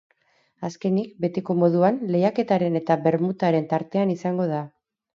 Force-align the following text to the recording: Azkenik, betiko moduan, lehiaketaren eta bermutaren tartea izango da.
Azkenik, 0.69 1.11
betiko 1.25 1.57
moduan, 1.65 2.01
lehiaketaren 2.15 2.83
eta 2.83 3.01
bermutaren 3.07 3.73
tartea 3.77 4.11
izango 4.19 4.53
da. 4.57 4.69